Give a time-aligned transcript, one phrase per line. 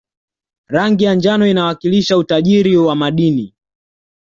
[0.67, 3.53] rangi ya njano inawakilisha utajiri wa madini